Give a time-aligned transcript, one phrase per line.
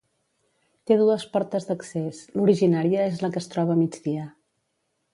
[0.89, 4.29] Té dues portes d'accés, l'originària és la que es troba a migdia.